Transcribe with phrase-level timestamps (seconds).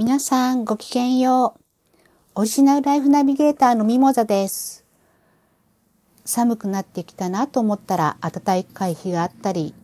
[0.00, 1.60] 皆さんごきげんよう。
[2.36, 4.82] オリジナルライフナビゲーターのミモザです。
[6.24, 9.74] 寒くなってきたなと思ったら暖かい日があったり、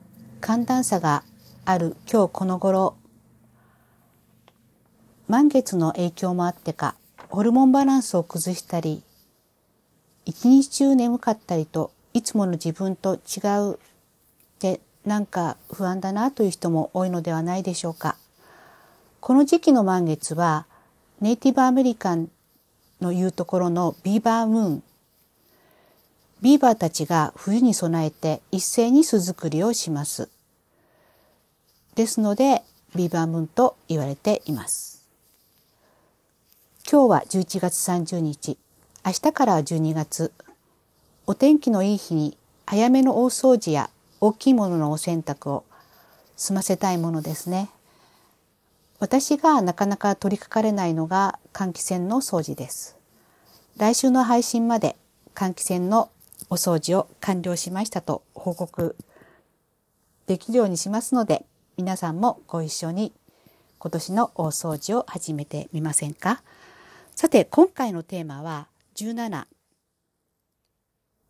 [0.41, 1.23] 寒暖差が
[1.67, 2.97] ある今日この頃、
[5.29, 6.95] 満月の影響もあってか、
[7.29, 9.03] ホルモンバランスを崩したり、
[10.25, 13.79] 一日中眠かったりと、いつもの自分と違う
[14.61, 18.17] で、なんか不安だなという人も多いのではないでしょうか。
[19.27, 20.67] この時期の満月は、
[21.21, 22.31] ネイティブアメリカン
[23.01, 24.83] の言うところのビーバームーン。
[26.43, 30.29] ビーバーたちが冬に備えて一斉に巣作りをします。
[31.97, 32.63] ですので、
[32.95, 35.03] ビーバームーンと言われています。
[36.89, 38.57] 今日は11月30日。
[39.05, 40.31] 明日からは12月。
[41.27, 45.65] お天気のいい日に早めの大掃除や大きいもののお洗濯を
[46.37, 47.71] 済ませたいものですね。
[48.99, 52.97] 私がなかなか取り掛かれないのが換気扇の掃除です。
[53.77, 54.97] 来週の配信まで
[55.35, 56.11] 換気扇の
[56.49, 58.97] お掃除を完了しましたと報告
[60.27, 61.45] できるようにしますので、
[61.77, 63.13] 皆さんもご一緒に
[63.79, 66.43] 今年の大掃除を始めてみませんか？
[67.15, 69.45] さて、今回のテーマは17。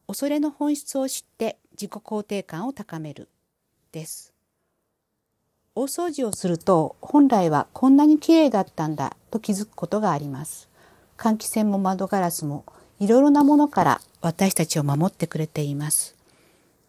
[0.07, 3.29] 恐れの本質を知って自己肯定感を高める
[3.91, 4.36] です。
[5.79, 10.71] 大掃除をすると本来はこんなに綺麗だったんだと気づくことがあります。
[11.19, 12.65] 換気扇も窓ガラスも
[12.99, 16.17] いろいろなものから私たちを守ってくれています。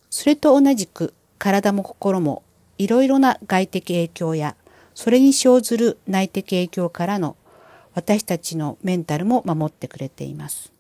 [0.10, 2.44] それと同じく体も心も
[2.78, 4.56] いろいろな外的影響や
[4.96, 7.36] それに生ずる内的影響からの
[7.94, 10.72] 私たちのメンタルも守ってくれています。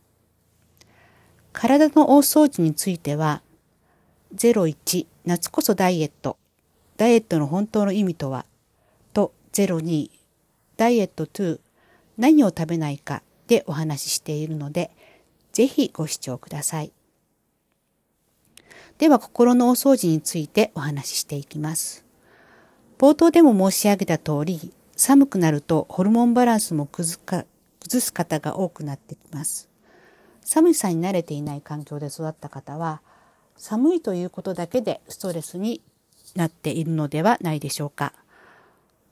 [1.51, 3.41] 体の大掃除については
[4.33, 6.37] 01夏こそダイエット
[6.97, 8.45] ダイエットの本当の意味とは？
[9.13, 10.09] と02
[10.77, 11.59] ダイエット2
[12.17, 14.91] 何を食べないかでお話ししているので
[15.53, 16.91] ぜひご視聴ください。
[18.97, 22.03] では心のお掃除についてお話ししていきます。
[22.97, 27.45] 冒頭でも申し上げた通り寒くなるとホルモンバランスも崩
[27.79, 29.69] す方が多くなってきます。
[30.41, 33.01] 寒さに慣れていない環境で育った方は
[33.55, 35.81] 寒いということだけでストレスに
[36.35, 38.13] なっているのではないでしょうか。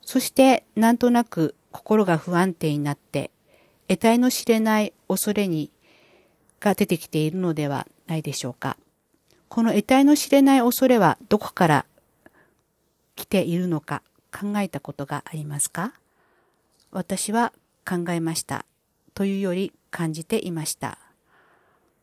[0.01, 3.31] そしてなんとなく心が不安定になって
[3.87, 5.71] 得体の知れない恐れに
[6.59, 8.77] が出てきているのではないでしょうか。
[9.49, 11.85] この得体の知れない恐れはどこから
[13.15, 15.93] 来ているのか考えたことがありますか？
[16.91, 17.53] 私は
[17.87, 18.65] 考えました。
[19.13, 20.97] というより感じていました。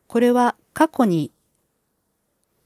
[0.07, 1.31] これは過去に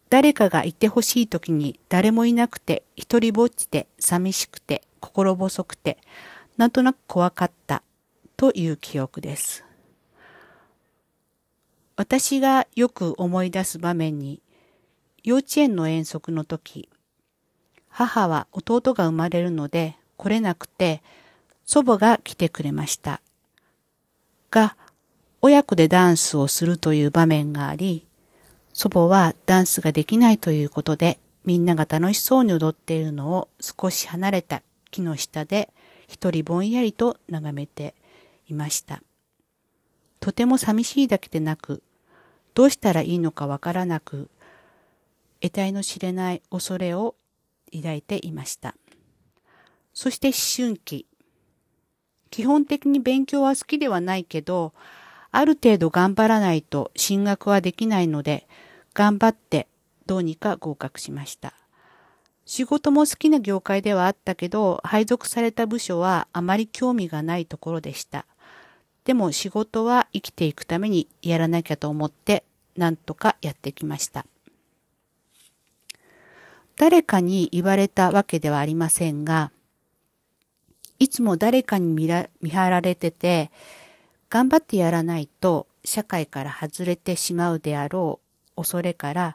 [0.09, 5.99] 誰かがいてほしい時に誰もいなくて、一人ぼっちで寂しくて、心細くて、
[6.57, 7.83] なんとなく怖かった
[8.37, 9.65] という記憶です。
[11.97, 14.41] 私がよく思い出す場面に、
[15.25, 16.89] 幼稚園の遠足の時、
[17.89, 21.03] 母は弟が生まれるので来れなくて、
[21.65, 23.21] 祖母が来てくれました。
[24.51, 24.77] が、
[25.43, 28.07] 親子でダンスをするという場面があり、
[28.79, 34.61] 祖母はダンスができないということで、みんなが楽しそうに踊っているのを少し離れた
[34.91, 35.71] 木の下で
[36.09, 37.95] 一人ぼんやりと眺めて
[38.49, 39.03] いました。
[40.21, 41.83] とても寂しいだけでなく、
[42.53, 44.29] どうしたらいいのかわからなく、
[45.41, 47.15] 得体の知れない恐れを
[47.73, 48.75] 抱いていました。
[49.95, 51.07] そして思春期。
[52.29, 54.75] 基本的に勉強は好きではないけど、
[55.37, 58.49] ある程度頑張らないと進学はできないので、
[58.95, 59.69] 頑張って
[60.07, 61.53] どうにか合格しました。
[62.47, 68.25] 仕事も好きな業界ではあったけど、配属された部署はあまり興味がないところでした。
[69.05, 72.43] でも仕事は生きていくためにやらなきゃと思って、
[72.75, 74.25] なんとかやってきました。
[76.79, 79.51] 誰かに言われたわけではありませんが、
[80.99, 83.51] いつも誰かに見ら見張られてて、
[84.37, 88.21] 頑張ってやらないと社会から外れてしまうであろ
[88.55, 89.35] う恐れから、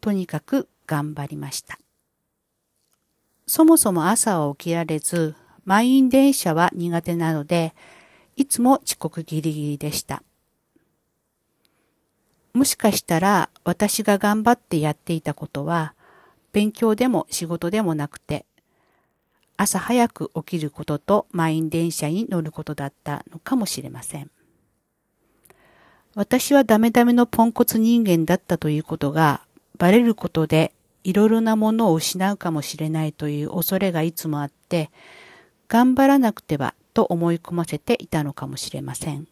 [0.00, 1.78] とにかく頑張りました。
[3.46, 5.34] そもそも朝は起きられず、
[5.66, 7.74] 満員電車は苦手なので、
[8.36, 10.22] いつも遅刻ギリギリでした。
[12.54, 15.92] もしかしたら私が頑張ってやっていたことは、
[16.52, 18.46] 勉強でも仕事でもなくて、
[19.56, 24.30] 朝早く起きることと満員電車に乗ることだったのかもしれません。
[26.14, 29.42] 私はダメダメのポンコツ人間だったということが
[29.78, 30.72] バレることで
[31.04, 34.90] いろいろなものを失うかもしれないという恐れがいつもあって、
[35.68, 39.28] 頑張らなくてはと思い込ませていたのかもしれません。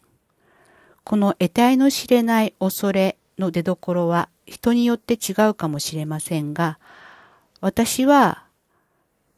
[1.03, 6.79] この得体の知れない恐れの出どころは人によって違うかもしれませんが、
[7.61, 8.44] 私は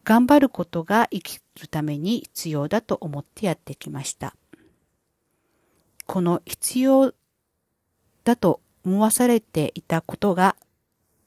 [0.08, 4.38] 頑張ることが生きるために必要だと思ってやってきました。
[6.06, 7.14] この必要
[8.24, 10.56] だと思わされていたことが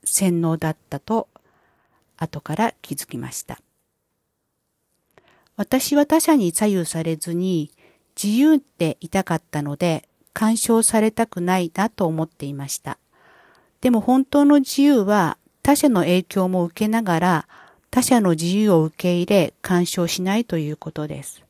[0.02, 1.28] 洗脳だったと
[2.16, 3.60] 後から気づきました。
[5.56, 7.70] 私は他者に左右されずに
[8.16, 12.96] 自由っていたかったので干渉されたくないなと思っていました。
[13.82, 17.48] でも本当の自由は他者の影響も受けながら
[17.90, 21.42] 他者の自由を受け入れ干渉しないということです。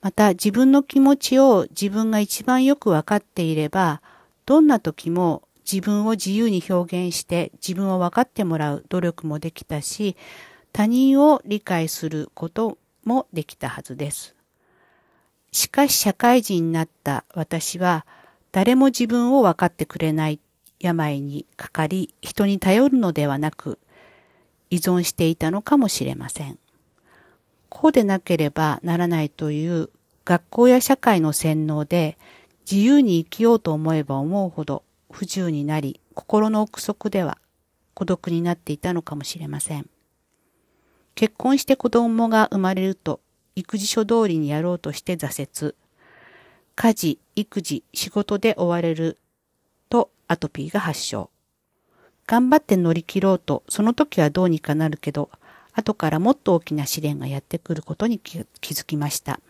[0.00, 4.00] また自分の気持ちを自分が一番よくわかっていれば、
[4.46, 10.16] どんな時も自分を自由に表現して自分を分かってもらう努力もできたし、
[10.72, 14.34] 他人を理解することもできたはずです。
[15.52, 18.06] しかし社会人になった私は、
[18.52, 20.40] 誰も自分を分かってくれない
[20.80, 23.78] 病にかかり、人に頼るのではなく、
[24.70, 26.58] 依存していたのかもしれません。
[27.68, 29.90] こうでなければならないという
[30.24, 32.18] 学校や社会の洗脳で
[32.70, 37.38] 自由に生きようと思えば思うほど不自由になり、心の奥底では
[37.94, 39.88] 孤独になっていたのかもしれません。
[41.14, 43.20] 結婚して子供が生まれると、
[43.56, 45.74] 育児書通りにやろうとして挫折。
[46.76, 49.18] 家事、育児、仕事で追われる
[49.88, 51.30] とアトピーが発症。
[52.28, 55.30] 頑張って乗り切ろうと、その時はどうにかなるけど、
[55.72, 59.40] 後からもっと大きな試練がやってくることに気づきました。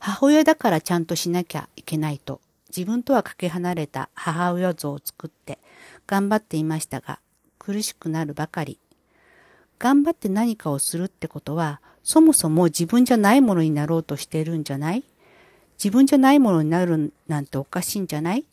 [0.00, 5.58] 母親だからちゃんとしなきゃいけないと自分とはかけ離れた母親像を作って
[6.06, 7.20] 頑張っていましたが、
[7.58, 8.78] 苦しくなるばかり。
[9.78, 15.04] 頑張って何かをするってことは、そもそも自分じゃないものになろうとしてるんじゃない？
[15.78, 18.44] 自分じゃないものになるなんておかしいんじゃない？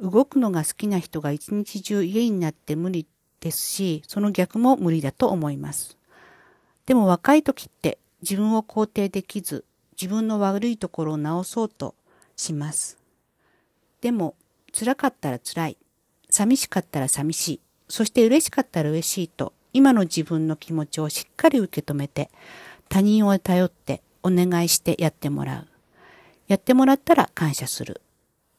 [0.00, 3.06] 動くのが好きな人が一日中家になって無理
[3.40, 5.96] ですし、その逆も無理だと思います。
[6.86, 9.64] でも若い時って自分を肯定できず、
[10.00, 11.94] 自分の悪いところを直そうと
[12.36, 12.98] します。
[14.00, 14.34] でも、
[14.72, 15.76] 辛かったら辛い。
[16.30, 17.60] 寂しかったら寂しい。
[17.88, 22.30] そして嬉しかったら嬉しいと、今の自分の気持ちをしっかり受け止めて、
[22.88, 25.68] 他人を頼ってお願いしてやってもらう。
[26.46, 28.00] やってもらったら感謝する。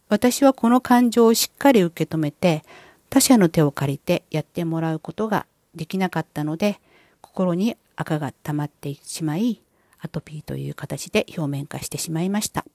[0.09, 2.63] 私はこの感情をしっかり受け止めて、
[3.09, 5.45] 他者の手を借りてやってもらうことが
[5.75, 6.79] できなかったので、
[7.21, 9.61] 心に赤が溜まってしまい、
[9.99, 12.65] アトピーという形で表面化してしまいました。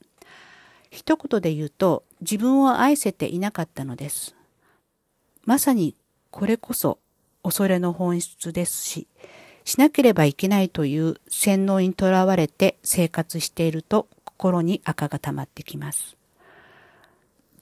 [0.90, 4.36] 一言で言うと自分を愛せていなかったのです。
[5.44, 5.96] まさに
[6.30, 6.98] これこそ
[7.42, 9.08] 恐れの本質ですし、
[9.64, 16.16] しなければいけないという洗脳にとらわれて生活していると心に赤が溜まってきます。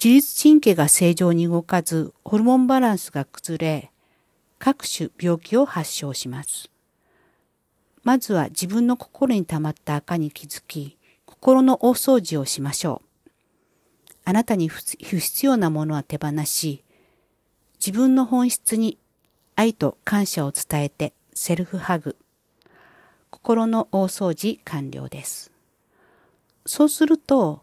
[0.05, 3.93] 自律神経が正常に動かず、ホルモンバランスが崩れ、
[4.59, 6.69] 各種病気を発症します。
[8.03, 13.31] まずは自分の心に溜まった赤に気づき、心の大掃除をしましょう。
[14.25, 16.83] あなたに不必要なものは手放し、
[17.79, 18.99] 自分の本質に
[19.55, 22.17] 愛と感謝を伝えてセルフハグ。
[23.31, 25.53] 心の大掃除完了です。
[26.67, 27.63] そうすると、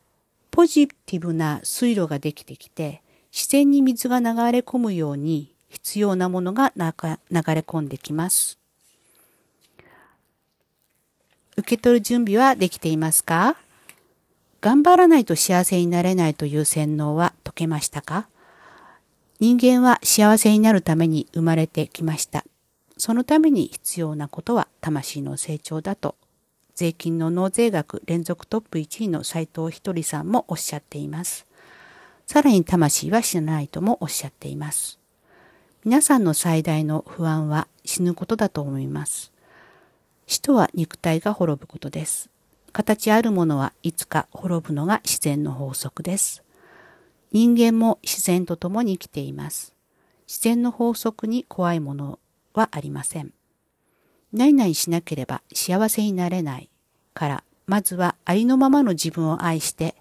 [0.52, 3.02] ポジティブな水路ができてきて、
[3.32, 6.90] 自然に水が流れ込むように必要なものが流れ
[7.32, 8.58] 込んできます。
[11.56, 13.58] 受け取る準備はできていますか？
[14.62, 18.28] 頑張らないと幸せになれないという洗脳は解けましたか？
[19.40, 22.44] 人間は幸せになるために生まれてきました。
[22.98, 26.16] そのために必要なことは魂の成長だと、
[26.80, 31.46] 税金の納税額連続トップ1位の斉藤ひとりさんもおっしゃっています。
[32.26, 34.98] さらに魂は死なないともおっしゃっています。
[35.84, 39.34] 皆さんの最大の不安は死ぬことだと思います。
[40.26, 42.30] 死とは肉体が滅ぶことです。
[42.72, 46.44] 形あるものはいつか滅ぶのが自然の法則です。
[47.34, 49.76] 人間も自然と共に生きています。
[50.30, 52.20] 自然の法則に怖いもの
[52.54, 53.34] はありません。
[54.32, 56.70] 何々しなければ幸せになれない
[57.14, 59.96] から、まずはありのままの自分を愛して、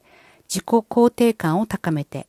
[0.49, 2.27] 自己肯定感を高めて、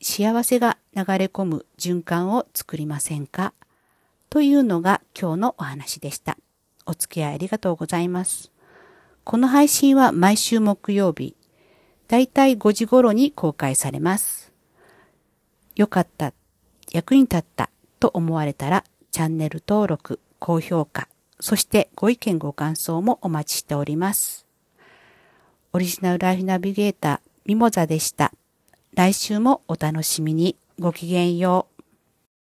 [0.00, 3.52] 幸せが流れ込む循環を作りませんか？
[4.30, 6.36] というのが今日のお話でした。
[6.86, 8.50] お付き合いありがとうございます。
[9.24, 11.34] この配信は毎週木曜日、
[12.06, 14.52] だいたい5時頃に公開されます。
[15.76, 16.32] よかった、
[16.90, 17.70] 役に立った
[18.00, 21.08] と思われたら、チャンネル登録、高評価、
[21.40, 24.46] そしてご意見ご感想もお待ちしております。
[25.72, 28.32] オリジナルライフナビゲーター、ミモザでした。
[28.94, 30.56] 来週もお楽しみに。
[30.78, 31.77] ごきげんよう。